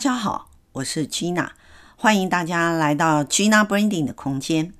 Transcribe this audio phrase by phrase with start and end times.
[0.00, 1.50] 大家好，我是 Gina，
[1.94, 4.72] 欢迎大家来到 Gina Branding 的空间。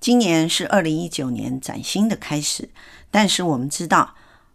[0.00, 2.70] 今年是二零一九年崭新的开始，
[3.10, 4.14] 但是我们知道，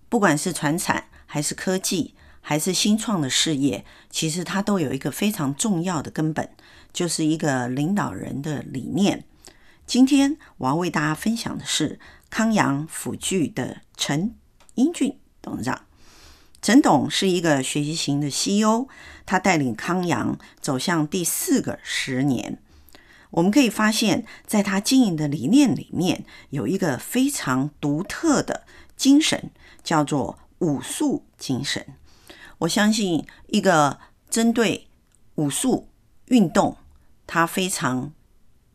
[0.09, 6.49] 不管是传产还是科技，还是新创的事业，其实它都有一个非常重要的根本，
[6.91, 9.23] 就是一个领导人的理念。
[9.85, 11.99] 今天我要为大家分享的是
[12.31, 14.33] 康阳辅具的陈
[14.73, 15.79] 英俊董事长。
[16.61, 18.87] 陈董是一个学习型的 CEO，
[19.25, 22.61] 他带领康阳走向第四个十年。
[23.31, 28.65] 我们可以发现，在他经营的理念里面，有一个非常独特的
[28.97, 29.51] 精神，
[29.83, 31.85] 叫做武术精神。
[32.57, 33.99] 我相信，一个
[34.29, 34.87] 针对
[35.35, 35.87] 武术
[36.25, 36.75] 运动，
[37.25, 38.11] 他非常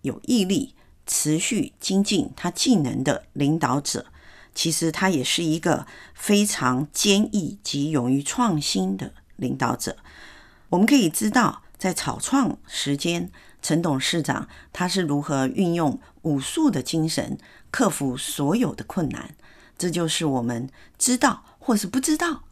[0.03, 0.75] 有毅力、
[1.05, 4.07] 持续精进他技能的领导者。
[4.55, 9.97] 其实他也是一个非常坚毅及勇于创新的领导者。
[10.71, 17.39] 我们可以知道，在草创时间，陈董事长他是如何运用武术的精神
[17.71, 19.35] 克服所有的困难。
[19.77, 22.45] 这就是我们知道或是不知道，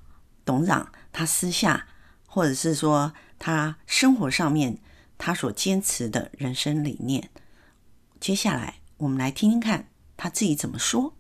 [0.45, 1.87] 董事长他私下
[2.27, 4.79] 或者是说他生活上面
[5.19, 7.31] 他所坚持的人生理念。
[8.19, 11.15] 接下来，我们来听听看他自己怎么说。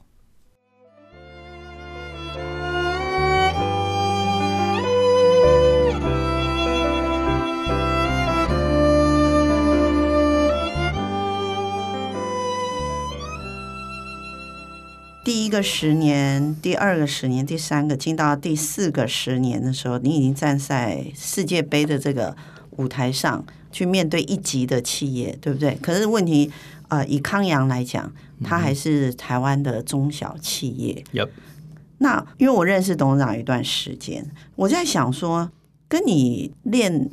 [15.52, 22.34] 个十年，第二个十年，第三个进到第四个十年的时候，你已经站在世界杯的这个
[22.78, 25.74] 舞台上去面对一级的企业，对不对？
[25.82, 26.50] 可是问题，
[26.88, 28.10] 呃，以康阳来讲，
[28.42, 31.04] 它还是台湾的中小企业。
[31.12, 31.28] Yep.
[31.98, 34.26] 那因为我认识董事长一段时间，
[34.56, 35.50] 我在想说，
[35.86, 37.10] 跟你练。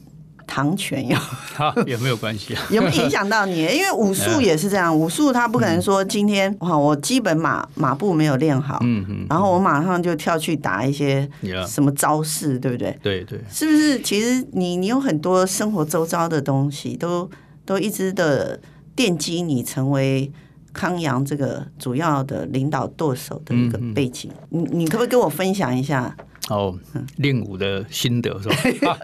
[0.49, 1.15] 跆拳有
[1.85, 2.61] 也没有关系啊？
[2.71, 3.61] 有没有影响到你？
[3.61, 11.29] 因为武术也是这样，武术他不可能说今天哇，我基本马马步没有练好，嗯嗯，然后我马上就跳去打一些
[11.67, 12.97] 什么招式，对不对？
[13.03, 14.01] 对对，是不是？
[14.01, 17.29] 其实你你有很多生活周遭的东西，都
[17.63, 18.59] 都一直的
[18.95, 20.31] 奠基你成为
[20.73, 24.31] 康阳这个主要的领导舵手的一个背景。
[24.49, 26.15] 你你可不可以跟我分享一下？
[26.49, 26.77] 哦，
[27.17, 28.49] 练武的心得是
[28.83, 28.97] 吧？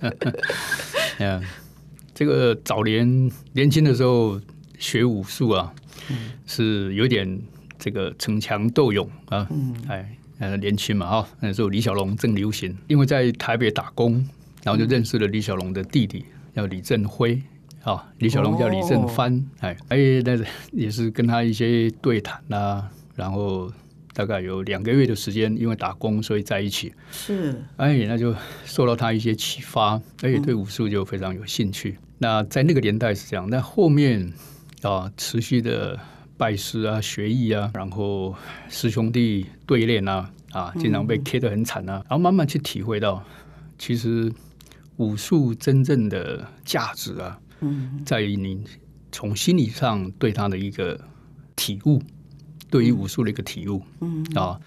[1.20, 1.42] 嗯，
[2.14, 4.40] 这个早年年轻的时候
[4.78, 5.72] 学武术啊，
[6.46, 7.40] 是有点
[7.78, 9.46] 这个逞强斗勇啊。
[9.50, 14.14] 嗯哎，呃，年轻嘛哈，那时候李小龙正流行，因为在台北打工，
[14.62, 16.24] 然后就认识了李小龙的弟弟，
[16.56, 17.42] 叫李振辉
[17.82, 18.10] 啊。
[18.18, 20.38] 李小龙叫李振藩，哎哎，那
[20.72, 23.70] 也是跟他一些对谈啊，然后。
[24.14, 26.94] 大概有两个月的时间，因为打工，所以在一起。
[27.10, 31.98] 是，哎，那就受到他一些启发，而且对武术就非常有兴趣。
[31.98, 34.32] 嗯、那在那个年代是这样，那后面
[34.82, 35.98] 啊，持续的
[36.36, 38.32] 拜师啊、学艺啊，然后
[38.68, 43.20] 师兄弟对练啊，啊，经常被 K 得很惨啊，嗯、然后慢慢去体会到，
[43.76, 44.32] 其实
[44.98, 48.62] 武术真正的价值啊，嗯，在于你
[49.10, 51.00] 从心理上对他的一个
[51.56, 52.00] 体悟。
[52.74, 54.58] 对于武术的一个体悟，嗯啊，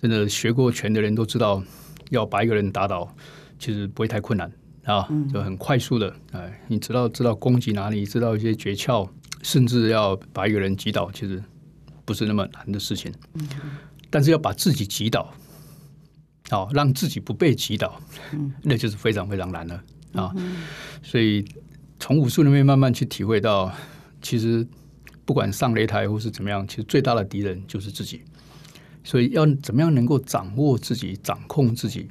[0.00, 1.62] 真的学过拳的人都知道，
[2.10, 3.14] 要把一个人打倒，
[3.56, 4.50] 其实不会太困难
[4.82, 9.08] 啊，就很快速的，哎，你知道知道攻击哪里，知道一些诀窍，
[9.44, 11.40] 甚至要把一个人击倒，其实
[12.04, 13.14] 不是那么难的事情。
[14.10, 15.32] 但是要把自己击倒，
[16.50, 18.00] 啊，让自己不被击倒，
[18.62, 19.80] 那就是非常非常难了
[20.14, 20.34] 啊。
[21.00, 21.44] 所以
[22.00, 23.72] 从武术里面慢慢去体会到，
[24.20, 24.66] 其实。
[25.24, 28.22] 不管上擂台或是怎么样，其实最大的敌人就是自己。
[29.04, 32.08] 所以要怎么样能够掌握自己、掌控自己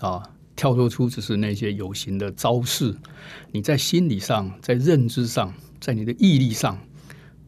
[0.00, 0.20] 啊，
[0.56, 2.96] 跳脱出只是那些有形的招式。
[3.52, 6.76] 你在心理上、在认知上、在你的毅力上，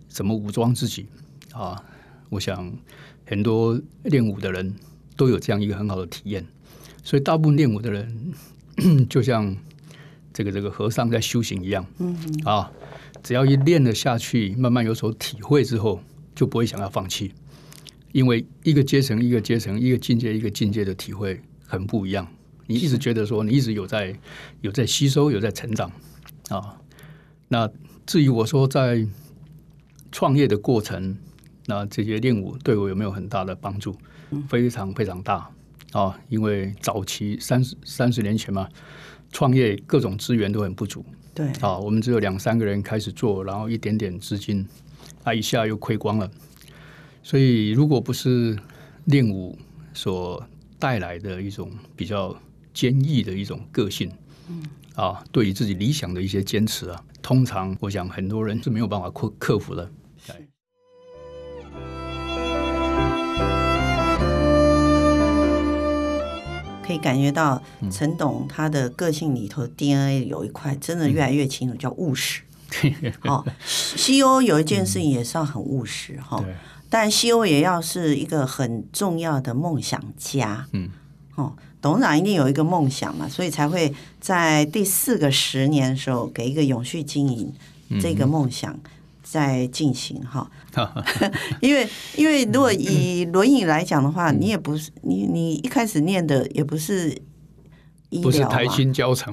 [0.09, 1.07] 怎么武装自己
[1.53, 1.83] 啊？
[2.29, 2.73] 我想
[3.27, 4.73] 很多练武的人
[5.17, 6.47] 都有这样一个很好的体验。
[7.03, 8.33] 所以大部分练武的人，
[9.11, 9.57] 就像
[10.33, 12.71] 这个这个和尚在修行一样，嗯啊。
[13.23, 16.01] 只要一练了下去，慢慢有所体会之后，
[16.35, 17.33] 就不会想要放弃，
[18.13, 22.27] 因为一个阶层一个阶层，一个境界一个境界的体会很不一样。
[22.67, 24.17] 你一直觉得说，你一直有在
[24.61, 25.91] 有在吸收，有在成长
[26.49, 26.77] 啊。
[27.49, 27.69] 那
[28.07, 29.07] 至于我说在
[30.13, 31.19] 创业的过程，
[31.67, 33.97] 那这些练武对我有没有很大的帮助？
[34.49, 35.51] 非常非常大
[35.91, 36.17] 啊！
[36.29, 38.69] 因为早期三十三十年前嘛，
[39.33, 41.05] 创业各种资源都很不足。
[41.35, 44.67] 对啊，我们只有两三个人开始做，然后一点点资金，
[45.25, 46.31] 啊，一下又亏光了。
[47.23, 48.59] 所以，如果不是
[49.05, 49.57] 练武
[49.95, 50.45] 所
[50.79, 52.37] 带来的一种比较
[52.75, 54.11] 坚毅的一种个性，
[54.49, 54.63] 嗯
[54.95, 59.91] 啊，对于自己理想的一些坚持啊，通常我想很多人是没有办法克克服的。
[66.91, 72.43] 可以感觉到陈董他的个性里头 DNA 有一块真的越来越清楚，叫务实。
[73.23, 73.45] 哦
[73.95, 76.45] ，CEO 有一件事情也是要很务实哈，
[76.89, 80.67] 但 CEO 也要是一个很重要的梦想家。
[80.73, 80.91] 嗯，
[81.37, 87.53] 哦，董事长一定有一个梦想嘛，所以才会在第四个十年的时候给一个永续经营
[88.01, 88.77] 这个梦想
[89.31, 90.51] 在进行哈。
[91.61, 97.11] 因为因为如果以轮椅来讲的话，你也不是你你一开始念的也不是
[98.09, 99.33] 医疗，不是台清交成，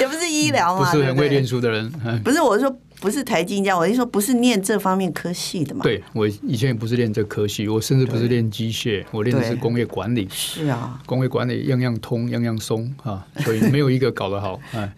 [0.00, 1.90] 也不是医疗嘛，不是 很会念书的人。
[2.22, 5.82] 不是，我是说不是台金教，我是说不是念这方面科系的嘛。
[5.82, 10.26] 对，我以前也不是练这科系，我甚至不是练机械，我练的是工业管理。
[10.30, 14.58] 是啊，工业管理样样通，样样松啊，所以没有一个搞得好。
[14.72, 14.90] 哎，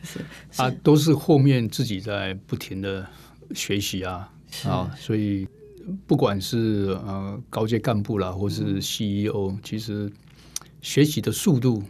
[0.56, 3.04] 啊，都是后面自己在不停的
[3.54, 4.32] 学习啊。
[4.64, 5.46] 啊，所以
[6.06, 10.10] 不管是呃高阶干部啦，或是 CEO，嗯，其实
[10.81, 11.82] 学习的速度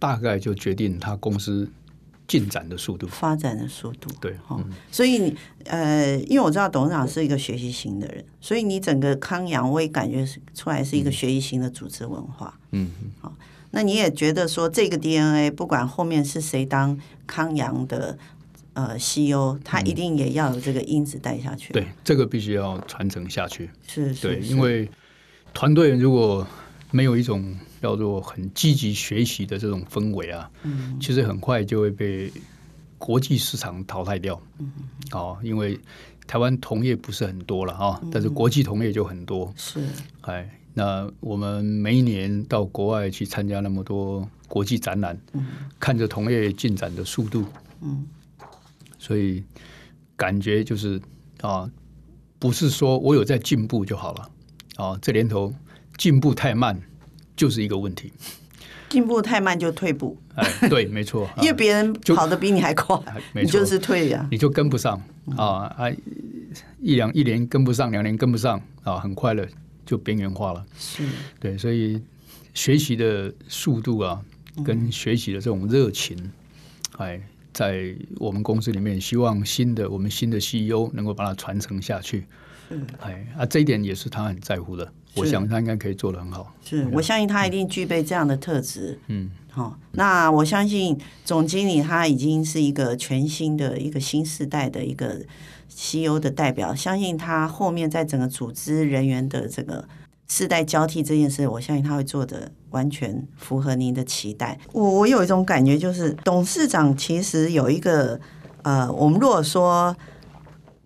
[0.00, 1.70] 大概就决定他公司
[2.26, 4.10] 进展的速度、发展的速度。
[4.20, 12.58] 对，嗯，所以你呃，因为我知道董事长是一个学习型的人，所以你整个康阳我也感觉出来是一个学习型的组织文化。
[12.72, 12.90] 嗯，
[13.20, 13.32] 好，
[13.70, 18.18] 那你也觉得说这个 DNA 不管后面是谁当康阳的。
[18.74, 21.72] 呃，CEO 他一定也要有这个因子带下去。
[21.74, 23.70] 对，这个必须要传承下去。
[23.86, 24.88] 是，是，对，因为
[25.52, 26.46] 团队如果
[26.90, 32.32] 没有一种叫做很积极学习的这种氛围啊，嗯，其实很快就会被
[32.96, 34.40] 国际市场淘汰掉。
[34.58, 34.72] 嗯，
[35.12, 35.78] 哦，因为
[36.26, 39.52] 台湾同业不是很多了哈，但是国际同业就很多。
[39.54, 39.80] 是，
[40.22, 45.46] 哎，那我们每一年到国外去参加那么多国际展览，嗯，
[45.78, 47.44] 看着同业进展的速度，
[47.82, 48.06] 嗯。
[49.02, 49.42] 所以
[50.16, 51.02] 感觉就是
[51.40, 51.68] 啊，
[52.38, 54.30] 不是说我有在进步就好了
[54.76, 54.96] 啊。
[55.02, 55.52] 这年头
[55.98, 56.80] 进步太慢
[57.34, 58.12] 就是一个问题，
[58.88, 60.16] 进步太慢就退步。
[60.36, 62.96] 哎，对，没错， 因为别人跑得比你还快，
[63.34, 65.02] 你就是退呀，你就跟不上
[65.36, 65.90] 啊啊！
[66.80, 69.44] 一两一年跟不上，两年跟不上啊，很快了
[69.84, 70.64] 就边缘化了。
[70.78, 71.02] 是，
[71.40, 72.00] 对，所以
[72.54, 74.22] 学习的速度啊，
[74.64, 76.16] 跟学习的这种热情，
[76.98, 77.20] 哎。
[77.52, 82.26] 在我们公司里面，希望新的我们新的 CEO 能够把它传承下去。
[82.70, 84.90] 嗯，哎啊，这一点也是他很在乎的。
[85.14, 86.54] 我想他应该可以做得很好。
[86.64, 88.98] 是，我相信他一定具备这样的特质。
[89.08, 95.20] 嗯，好，那我相信总经理他已经是一个全新的一个新时代的一个
[95.68, 96.74] CEO 的代表。
[96.74, 99.86] 相信他后面在整个组织人员的这个。
[100.34, 104.58] 世代交替这件事，我相信他会做的完全符合您的期待。
[104.72, 108.18] 我我有一种感觉，就是董事长其实有一个
[108.62, 109.94] 呃，我们如果说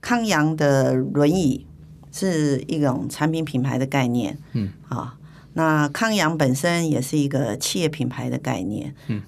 [0.00, 1.64] 康阳的轮椅
[2.10, 5.16] 是一种产品品牌的概念，嗯啊，
[5.52, 9.22] 那康阳本身也是一个企业品牌的概念，嗯，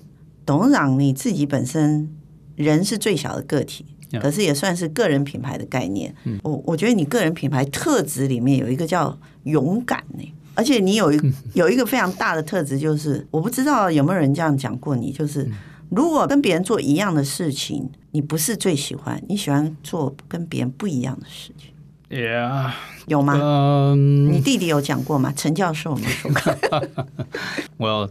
[0.45, 2.13] 董事长你自己本身
[2.57, 3.87] 人是最小的个体。
[4.21, 6.15] 可是也算是个人品牌的概念。
[6.25, 11.21] 嗯，我我觉得你个人品牌特质里面有一个叫勇敢呢，而且你有一
[11.55, 15.51] 有一个非常大的特质，就是我不知道有没有人这样讲过你，就是
[15.91, 21.73] 如果跟别人做一样的事情，你不是最喜欢，你喜欢做跟别人不一样的事情。
[22.11, 22.71] Yeah，
[23.07, 25.33] 有吗？Um, 你弟弟有讲过吗？
[25.37, 26.31] 陈教授有没有说
[26.69, 26.89] 过？
[27.77, 28.09] 我要。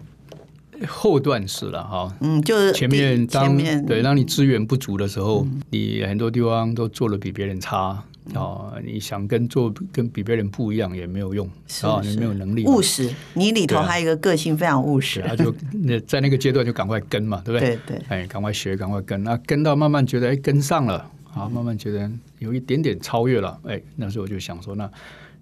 [0.86, 8.04] 后段是了哈，嗯，就是前面当对，当你资源不足的时候，嗯、你很多地方都做的比别人差
[8.34, 11.50] 哦，你想跟做跟比别人不一样也没有用
[11.82, 12.66] 啊，你没有能力。
[12.66, 17.78] 务实，你里头还有一个个性非常务实，他就那在那个阶段就赶快跟嘛，对不对？
[17.88, 24.90] 对对，哎，赶快学，赶快跟，那跟到慢慢觉得哎跟上了啊，慢慢觉得有一点点超越了，哎，那时候我就想说那。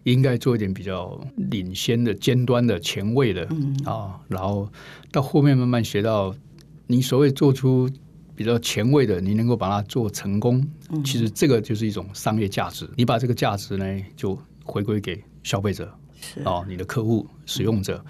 [0.06, 3.48] 应该做一点比较领先的、尖端的、前卫的
[3.86, 4.72] 啊、然后
[5.12, 6.34] 到后面慢慢学到，
[6.86, 7.90] 你所谓做出
[8.36, 12.88] 比较前卫的，你能够把它做成功，嗯、其实这个就是一种商业价值。
[12.96, 16.40] 你把这个价值呢，就回归给消费者，是。
[16.42, 18.06] 啊、哦，你的客户、使用者，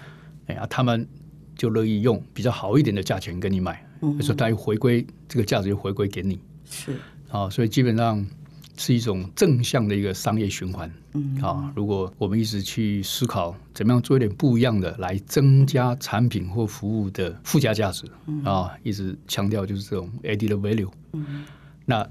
[0.48, 1.08] 哎呀，他们
[1.56, 3.82] 就乐意用比较好一点的价钱跟你买，
[4.20, 6.38] 所以他又回归这个价值又回归给你，
[6.70, 6.92] 是。
[7.28, 8.22] 啊、哦，所以基本上。
[8.76, 11.40] 是一种正向的一个商业循环，嗯。
[11.42, 18.04] 啊，如果我们一直去思考怎么样做一点不一样的，来增加产品或服务的附加价值，
[18.44, 21.44] 啊，一直强调就是这种 added value，嗯，
[21.84, 22.06] 那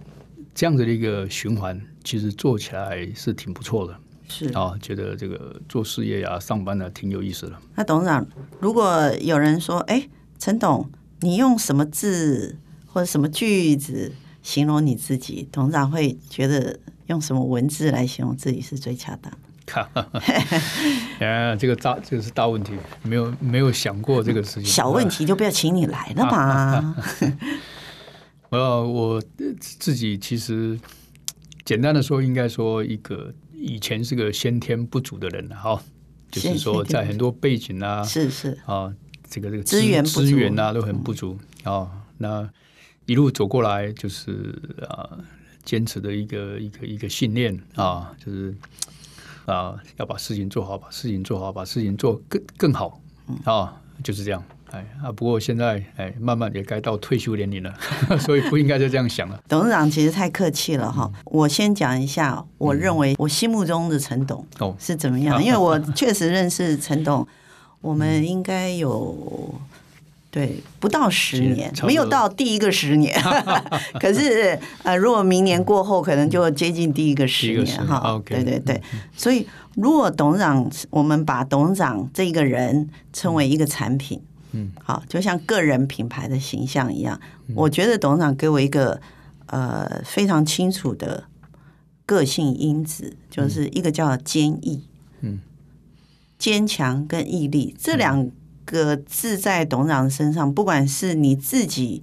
[0.53, 4.49] 这样子的一个循环，其实做起来是挺不错的，是。
[4.53, 7.53] 啊，觉得这个做事业呀、上班呢，挺有意思的。
[7.75, 8.27] 那董事长，
[8.59, 10.07] 如果有人说，哎，
[10.39, 10.89] 陈董，
[11.21, 12.57] 你用什么字？
[12.87, 14.13] 或者什么句子
[14.45, 15.49] 形容你自己？
[15.51, 19.33] 董事长会觉得用什么文字来形容自己是最恰当？
[19.65, 19.89] 哈，
[21.19, 24.65] 啊，这个大，这个是大问题，没有没有想过这个事情。
[24.65, 26.95] 小问题就不要请你来了嘛。
[28.49, 29.19] 呃， 我
[29.59, 30.79] 自己其实
[31.65, 35.81] 简单的说，应该说一个以前是个先天不足的人哈，
[36.29, 38.93] 就是说在很多背景啊，是是啊，
[39.27, 41.89] 这个这个资源资源啊都很不足啊。
[42.19, 42.47] 那
[43.05, 44.57] 一路走过来，就是
[44.89, 45.09] 啊，
[45.63, 48.53] 坚持的一个一个一个信念啊，就是。
[49.45, 52.99] 啊，要把事情做好，把事情做好，把事情做更更好
[53.43, 54.43] 啊，就是这样。
[54.71, 57.71] 哎啊，不过现在哎，慢慢也该到退休年龄了，
[58.17, 59.39] 所以不应该再这样想了。
[59.47, 67.27] 董事长其实太客气了哈，我先讲一下，我认为我心目中的陈董哦是怎么样，因为我 确实认识陈董，
[67.81, 69.53] 我们应该有。
[70.35, 73.17] 对，不到十年，没有到第一个十年，
[74.01, 78.21] 可是呃，如果明年过后，可能就接近第一个十年哈。
[78.25, 78.81] 对对对，
[79.15, 87.17] 所以如果董事长，我们把董事长这个人称为一个产品，嗯，好，就像个人品牌的形象一样，
[87.55, 88.99] 我觉得董事长给我一个
[89.45, 91.23] 呃非常清楚的
[92.05, 94.83] 个性因子，就是一个叫坚毅，
[95.21, 95.39] 嗯，
[96.37, 98.29] 坚强跟毅力这两。
[98.65, 102.01] 个字在董事长身上，不管是你自己，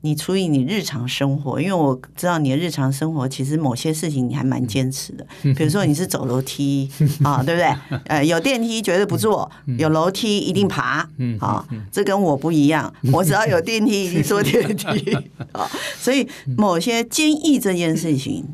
[0.00, 6.88] 你处理你日常生活，因为我知道你的日常生活其实某些事情你还蛮坚持的，比如说你是走楼梯
[7.22, 8.00] 啊，对不对？
[8.06, 11.08] 呃，有电梯绝对不坐，有楼梯一定爬，
[11.40, 15.12] 啊，这跟我不一样，我只要有电梯一定坐电梯
[15.52, 18.44] 啊，所以某些坚毅这件事情，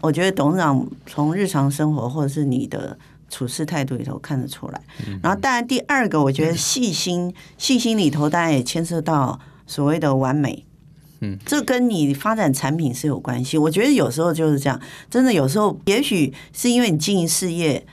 [0.00, 2.96] 我觉得董事长从日常生活或者是你的。
[3.34, 4.80] 处事态度里头看得出来，
[5.20, 10.64] 然后当然第二个，我觉得细心细心里头当然也牵涉到所谓的完美，
[11.18, 13.58] 嗯，这跟你发展产品是有关系。
[13.58, 17.84] 我觉得有时候就是这样，真的有时候也许是因为你经营事业、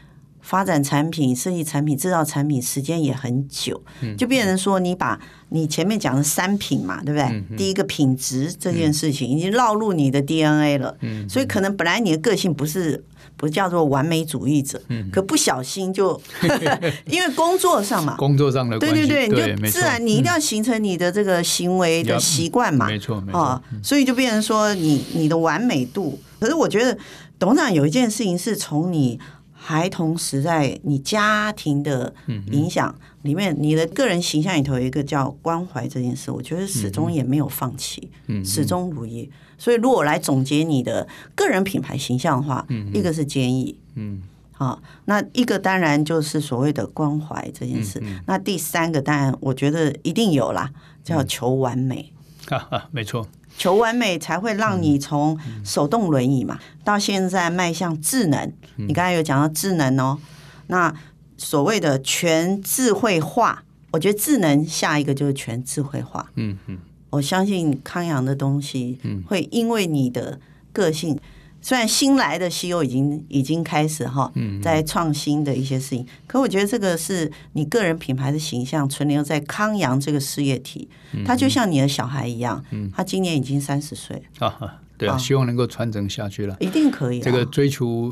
[0.41, 3.81] 发展产品、设计产品、制造产品时间也很久，
[4.15, 5.19] 就变成说你把
[5.49, 7.57] 你前面讲的三品嘛，对不对？
[7.57, 10.95] 第一个品质这件事情已经烙入你的 DNA 了，
[11.27, 13.03] 所以可能本来你的个性不是。
[13.41, 14.79] 不叫做完美主义者，
[15.11, 16.21] 可不小心就
[17.09, 26.19] 因为工作上嘛，工作上的对对对，你就自然你一定要形成你的这个行为的习惯嘛，没错没错，所以就变成说你你的完美度。
[26.39, 26.95] 可是我觉得
[27.39, 29.19] 董事长有一件事情是从你
[29.51, 32.13] 孩童时代你家庭的
[32.51, 32.93] 影响
[33.23, 38.07] 里面，你的个人形象里头有一个叫关怀这件事，我觉得始终也没有放弃，
[38.45, 39.27] 始终如一。
[39.61, 47.99] 所以，如果来总结你的个人品牌形象的话，嗯、一个是坚毅，嗯，好，那一个当然就是所谓的关怀这件事。
[48.01, 50.71] 嗯嗯、那第三个当然，我觉得一定有啦，
[51.03, 52.11] 叫求完美。
[52.47, 58.39] 哈哈、嗯啊，没错，求完美才会让你从手动轮椅嘛，嗯、到现在迈向智能。
[58.77, 60.17] 嗯、你刚才有讲到智能哦，
[60.65, 60.91] 那
[61.37, 66.31] 所谓的全智慧化，我觉得智能下一个就是全智慧化。
[66.33, 66.79] 嗯嗯。
[67.11, 70.39] 我相信康阳的东西会因为你的
[70.73, 71.19] 个性，
[71.61, 74.31] 虽然新来的 CEO 已经已经开始哈，
[74.63, 80.87] 在创新的一些事情，可我觉得这个是你个人品牌的形象存留在康阳这个事业体，
[81.25, 82.63] 他就像你的小孩一样，
[82.95, 87.19] 他今年已经三十岁啊，对啊，希望能够传承下去了，一定可以。
[87.19, 88.11] 这个追求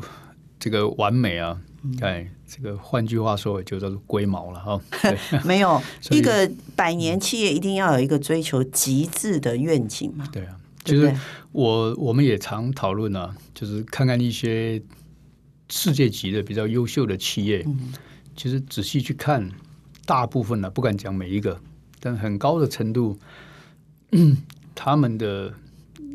[0.58, 1.58] 这个完美啊。
[2.00, 4.80] 哎，这个换句话说，就叫做龟毛了哈。
[5.44, 10.28] 没有 一个百年企业一定要有一个追求极致的愿景嘛？
[10.32, 11.14] 对啊，就是
[11.52, 14.82] 我我们也常讨论啊，就是看看一些
[15.70, 17.66] 世界级的比较优秀的企业，
[18.36, 19.50] 其实仔细去看，
[20.04, 21.58] 大部分呢，不敢讲每一个，
[21.98, 23.18] 但很高的程度，
[24.74, 25.54] 他们的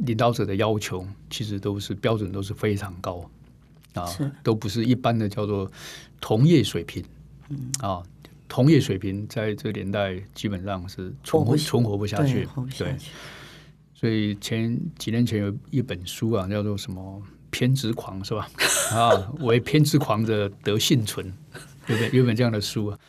[0.05, 3.27] 领导者的要求其实都是标准都是非常高。
[3.95, 4.07] 啊，
[4.43, 5.69] 都不是一般的叫做
[6.21, 7.03] 同业水平，
[7.49, 8.03] 嗯啊，
[8.47, 12.47] 同业水平在这个年代基本上是存活存活不下去，
[12.77, 12.95] 对，
[13.93, 18.49] 所以前几年前有一本书啊，叫做什么偏执狂是吧？
[18.91, 21.25] 啊，为偏执狂者得幸存，
[21.87, 22.19] 对不对？
[22.19, 22.99] 有本这样的书啊，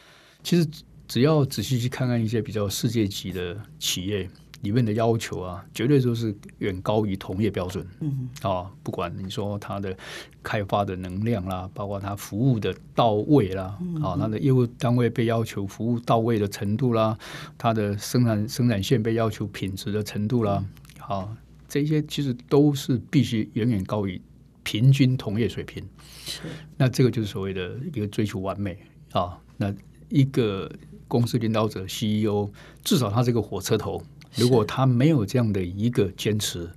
[0.43, 0.67] 其实
[1.09, 4.29] 只要仔细去看看一些比较世界级的企业。
[4.63, 7.87] 里面的要求啊，绝对都是远高于同业标准。
[8.01, 9.97] 嗯，啊，不管你说它的
[10.43, 17.17] 开发的能量啦，包括它服务的到位啦，啊，它的业务单位被要求服务到位的程度啦，
[17.59, 20.65] 它的生产生产线被要求品质的程度啦，
[20.99, 21.37] 啊，
[21.69, 24.21] 这些其实都是必须远远高于
[24.63, 25.85] 平均同业水平。
[26.25, 26.41] 是，
[26.77, 28.77] 那这个就是所谓的一个追求完美
[29.13, 29.39] 啊。
[29.59, 29.73] 那
[30.09, 30.71] 一个
[31.09, 32.51] 公司领导者 CEO，
[32.83, 34.03] 至少他是个火车头。
[34.37, 36.71] 如果他没有这样的一个坚持，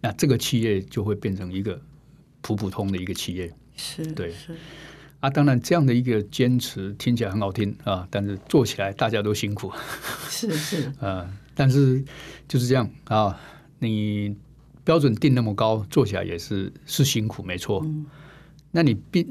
[0.00, 1.80] 那这个企业就会变成一个
[2.40, 3.52] 普普通的一个企业。
[3.76, 4.54] 是，对，是。
[5.20, 9.72] 啊，当然这样的一个坚持听起来很好听啊，但是做起来大家都辛苦。
[10.28, 10.92] 是 是。
[11.00, 12.04] 呃， 但是
[12.46, 13.40] 就是这样啊，
[13.78, 14.36] 你
[14.84, 17.82] 标准定那么高，做起来也是是辛苦，没错。
[17.84, 18.06] 嗯。
[18.70, 19.24] 那你标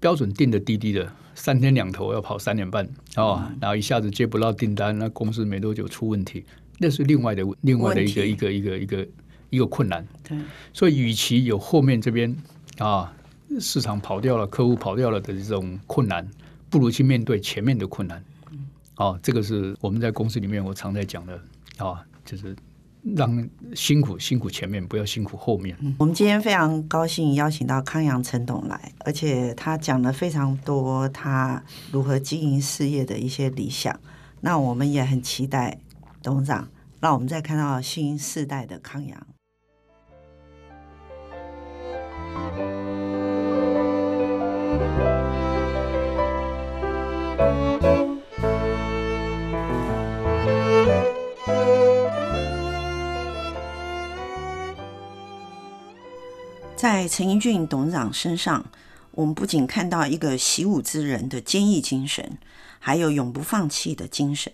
[0.00, 1.12] 标准定的低低的。
[1.36, 6.44] 三天两头要跑三点半哦，然后一下子接不到订单，那公司没多久出问题，
[6.78, 9.08] 那是另外的另外的一个一个一个一个
[9.50, 10.06] 一个困难。
[10.22, 10.36] 对，
[10.72, 12.36] 所以与其有后面这边
[12.78, 13.12] 啊
[13.60, 16.28] 市场跑掉了，客户跑掉了的这种困难，
[16.68, 18.24] 不如去面对前面的困难。
[18.96, 21.40] 哦，这个是我们在公司里面我常在讲的
[21.78, 22.54] 啊，就是。
[23.14, 25.76] 让辛苦辛苦前面，不要辛苦后面。
[25.98, 31.62] 我们今天非常高兴邀请到康阳陈董来，而且他讲了非常多他
[31.92, 33.94] 如何经营事业的一些理想。
[34.40, 35.76] 那我们也很期待
[36.24, 36.66] 董事长，
[37.00, 39.26] 让我们再看到新世代的康阳。
[56.74, 58.64] 在陈英俊董事长身上，
[59.10, 62.38] 我们不仅看到一个习武之人的坚毅精神，
[62.78, 64.50] 还有永不放弃的精神。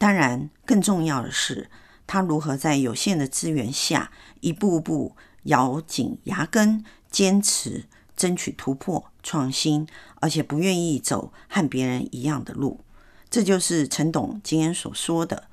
[0.00, 1.68] 当然，更重要的是，
[2.06, 4.10] 他如何在有限的资源下，
[4.40, 7.84] 一步步咬紧牙根，坚持
[8.16, 9.86] 争取突破、创新，
[10.22, 12.80] 而且不愿意走和别人一样的路。
[13.28, 15.48] 这就是陈董今天所说的：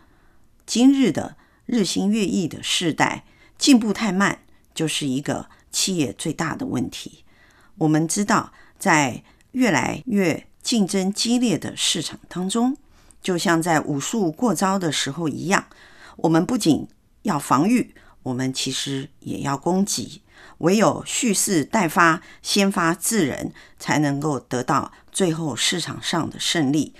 [0.66, 3.26] 今日的日新月异的世代，
[3.58, 4.40] 进步太慢，
[4.74, 5.50] 就是一个。
[5.70, 7.24] 企业最大的问题，
[7.76, 12.78] 我们知道，在越来越竞争激烈的市场当中，
[13.28, 15.66] 就像在武术过招的时候一样，
[16.16, 16.88] 我们不仅
[17.24, 20.22] 要防御，我们其实也要攻击。
[20.60, 26.94] 唯有蓄势待发，先发制人，才能够得到最后市场上的胜利。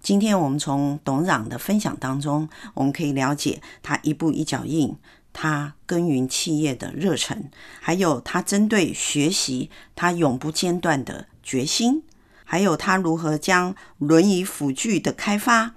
[0.00, 4.96] 今天我们从董事长的分享当中，我们可以了解他一步一脚印。
[5.34, 7.50] 他耕耘企业的热忱，
[7.82, 12.02] 还有他针对学习他永不间断的决心，
[12.48, 15.74] 还有他如何将轮椅辅具的开发，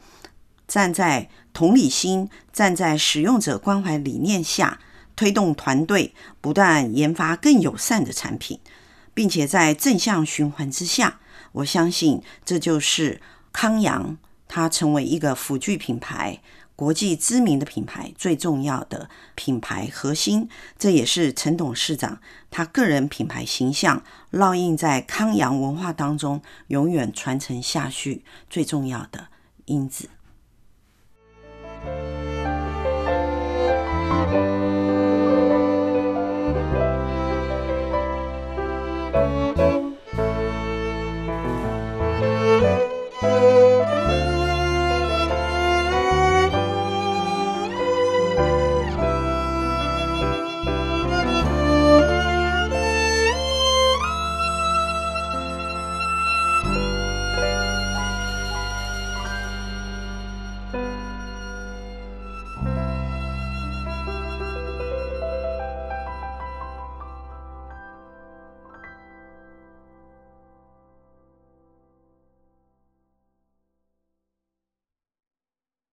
[0.68, 4.80] 站在同理心、站在使用者关怀理念下，
[5.16, 8.60] 推动团队不断研发更友善的产品，
[9.14, 11.20] 并且在正向循环之下，
[11.54, 13.20] 我相信这就是
[13.52, 16.40] 康阳，它成为一个辅具品牌。
[16.80, 20.48] 国际知名的品牌最重要的品牌核心。
[20.78, 29.28] 这也是陈董事长他个人品牌形象烙印在康阳文化当中永远传承下去最重要的
[29.66, 30.08] 因子。